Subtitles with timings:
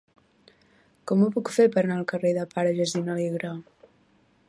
[1.11, 3.57] Com ho puc fer per anar al carrer del Pare Jacint Alegre?